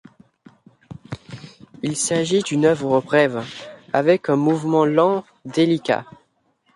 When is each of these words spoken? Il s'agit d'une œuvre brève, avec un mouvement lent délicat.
Il 1.83 1.95
s'agit 1.95 2.41
d'une 2.41 2.65
œuvre 2.65 3.01
brève, 3.01 3.45
avec 3.93 4.29
un 4.31 4.35
mouvement 4.35 4.83
lent 4.83 5.23
délicat. 5.45 6.05